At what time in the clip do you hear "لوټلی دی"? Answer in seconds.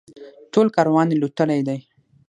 1.21-1.79